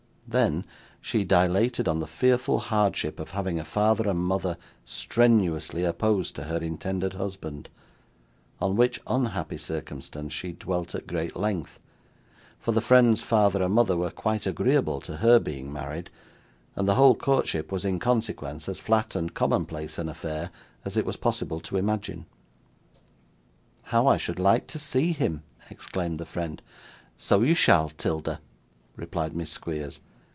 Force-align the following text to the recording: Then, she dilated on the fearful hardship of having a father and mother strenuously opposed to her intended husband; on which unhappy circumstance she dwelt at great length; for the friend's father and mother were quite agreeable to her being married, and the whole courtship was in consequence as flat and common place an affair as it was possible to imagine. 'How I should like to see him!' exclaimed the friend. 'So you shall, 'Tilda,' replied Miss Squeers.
Then, 0.27 0.63
she 1.01 1.25
dilated 1.25 1.89
on 1.89 1.99
the 1.99 2.07
fearful 2.07 2.59
hardship 2.59 3.19
of 3.19 3.31
having 3.31 3.59
a 3.59 3.65
father 3.65 4.07
and 4.09 4.17
mother 4.19 4.55
strenuously 4.85 5.83
opposed 5.83 6.37
to 6.37 6.43
her 6.45 6.55
intended 6.59 7.11
husband; 7.11 7.67
on 8.61 8.77
which 8.77 9.01
unhappy 9.07 9.57
circumstance 9.57 10.31
she 10.31 10.53
dwelt 10.53 10.95
at 10.95 11.05
great 11.05 11.35
length; 11.35 11.81
for 12.61 12.71
the 12.71 12.79
friend's 12.79 13.21
father 13.23 13.61
and 13.61 13.73
mother 13.73 13.97
were 13.97 14.09
quite 14.09 14.45
agreeable 14.47 15.01
to 15.01 15.17
her 15.17 15.37
being 15.37 15.73
married, 15.73 16.09
and 16.77 16.87
the 16.87 16.95
whole 16.95 17.13
courtship 17.13 17.69
was 17.69 17.83
in 17.83 17.99
consequence 17.99 18.69
as 18.69 18.79
flat 18.79 19.17
and 19.17 19.33
common 19.33 19.65
place 19.65 19.97
an 19.97 20.07
affair 20.07 20.49
as 20.85 20.95
it 20.95 21.05
was 21.05 21.17
possible 21.17 21.59
to 21.59 21.75
imagine. 21.75 22.25
'How 23.81 24.07
I 24.07 24.15
should 24.15 24.39
like 24.39 24.65
to 24.67 24.79
see 24.79 25.11
him!' 25.11 25.43
exclaimed 25.69 26.19
the 26.19 26.25
friend. 26.25 26.61
'So 27.17 27.41
you 27.41 27.53
shall, 27.53 27.89
'Tilda,' 27.89 28.39
replied 28.95 29.35
Miss 29.35 29.49
Squeers. 29.51 29.99